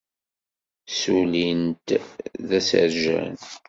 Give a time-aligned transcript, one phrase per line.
[0.89, 1.87] Ssulin-t
[2.47, 3.35] d asarjan.